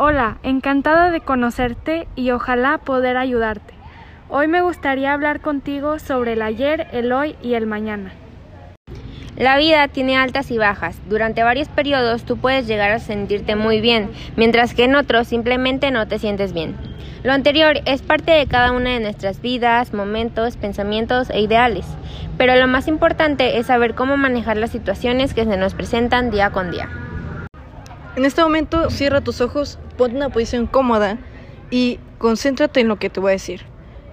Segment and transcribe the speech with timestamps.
[0.00, 3.74] Hola, encantada de conocerte y ojalá poder ayudarte.
[4.28, 8.12] Hoy me gustaría hablar contigo sobre el ayer, el hoy y el mañana.
[9.36, 11.00] La vida tiene altas y bajas.
[11.08, 15.90] Durante varios periodos tú puedes llegar a sentirte muy bien, mientras que en otros simplemente
[15.90, 16.76] no te sientes bien.
[17.24, 21.86] Lo anterior es parte de cada una de nuestras vidas, momentos, pensamientos e ideales,
[22.36, 26.50] pero lo más importante es saber cómo manejar las situaciones que se nos presentan día
[26.50, 26.88] con día.
[28.18, 31.18] En este momento cierra tus ojos, ponte una posición cómoda
[31.70, 33.62] y concéntrate en lo que te voy a decir.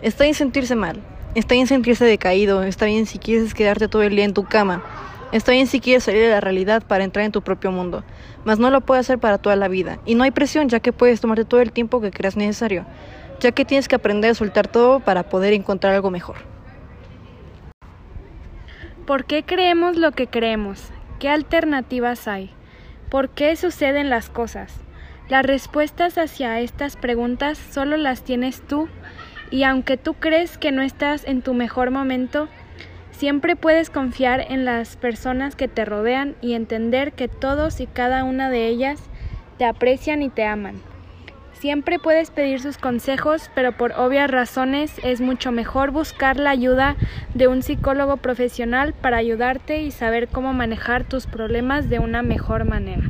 [0.04, 1.02] Está bien sentirse mal,
[1.34, 4.84] está bien sentirse decaído, está bien si quieres quedarte todo el día en tu cama,
[5.32, 8.04] está bien si quieres salir de la realidad para entrar en tu propio mundo,
[8.44, 9.98] mas no lo puedes hacer para toda la vida.
[10.06, 12.86] Y no hay presión ya que puedes tomarte todo el tiempo que creas necesario,
[13.40, 16.36] ya que tienes que aprender a soltar todo para poder encontrar algo mejor.
[19.08, 20.92] ¿Por qué creemos lo que creemos?
[21.18, 22.52] ¿Qué alternativas hay?
[23.16, 24.74] ¿Por qué suceden las cosas?
[25.30, 28.90] Las respuestas hacia estas preguntas solo las tienes tú
[29.50, 32.50] y aunque tú crees que no estás en tu mejor momento,
[33.12, 38.26] siempre puedes confiar en las personas que te rodean y entender que todos y cada
[38.26, 39.00] una de ellas
[39.58, 40.82] te aprecian y te aman.
[41.66, 46.96] Siempre puedes pedir sus consejos, pero por obvias razones es mucho mejor buscar la ayuda
[47.34, 52.66] de un psicólogo profesional para ayudarte y saber cómo manejar tus problemas de una mejor
[52.66, 53.02] manera.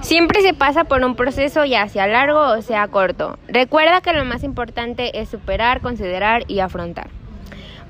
[0.00, 3.38] Siempre se pasa por un proceso ya sea largo o sea corto.
[3.46, 7.10] Recuerda que lo más importante es superar, considerar y afrontar.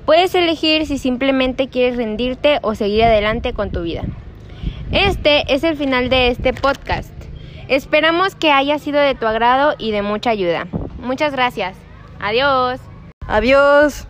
[0.05, 4.03] Puedes elegir si simplemente quieres rendirte o seguir adelante con tu vida.
[4.91, 7.22] Este es el final de este podcast.
[7.67, 10.67] Esperamos que haya sido de tu agrado y de mucha ayuda.
[10.99, 11.77] Muchas gracias.
[12.19, 12.79] Adiós.
[13.27, 14.07] Adiós.